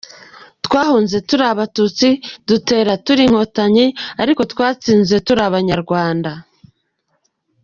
[0.65, 2.07] Twahunze turi abatutsi,
[2.49, 3.85] dutera turi inkotanyi
[4.21, 6.31] ariko twatsinze turi abanyarwanda.